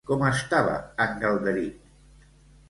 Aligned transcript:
Com 0.09 0.23
estava 0.27 0.77
en 1.05 1.13
Galderic? 1.25 2.25